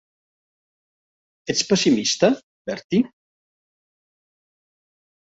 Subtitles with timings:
[1.53, 2.29] Ets pessimista,
[2.71, 3.03] Bertie?